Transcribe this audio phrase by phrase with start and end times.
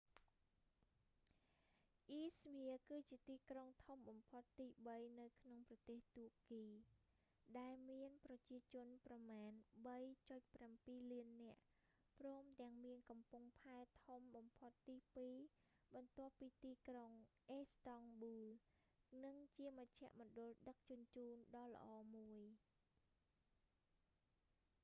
[2.11, 6.65] អ៊ីស្មៀគឺជាទីក្រុងធំបំផុតទីបីនៅក្នុងប្រទេសតួកគី
[7.59, 9.51] ដែលមានប្រជាជនប្រមាណ
[10.27, 11.61] 3.7 លាននាក់
[12.19, 15.39] ព្រមទាំងមានកំពង់ផែធំបំផុតទីពីរ
[15.95, 17.11] បន្ទាប់ពីទីក្រុង
[17.49, 18.45] អ៊ីស្តង់ប៊ូល
[19.25, 22.41] និងជាមជ្ឈមណ្ឌលដឹកជញ្ជូនដ៏ល្អមួយ